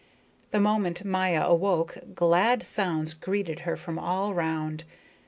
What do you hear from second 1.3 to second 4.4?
awoke, glad sounds greeted her from all